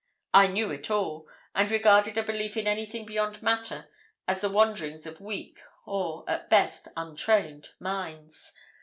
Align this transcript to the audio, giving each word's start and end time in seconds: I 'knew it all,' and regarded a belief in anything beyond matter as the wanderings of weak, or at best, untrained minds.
I 0.33 0.47
'knew 0.47 0.71
it 0.71 0.89
all,' 0.89 1.27
and 1.53 1.69
regarded 1.69 2.17
a 2.17 2.23
belief 2.23 2.57
in 2.57 2.65
anything 2.65 3.05
beyond 3.05 3.43
matter 3.43 3.87
as 4.27 4.41
the 4.41 4.49
wanderings 4.49 5.05
of 5.05 5.21
weak, 5.21 5.59
or 5.85 6.25
at 6.27 6.49
best, 6.49 6.87
untrained 6.97 7.69
minds. 7.79 8.51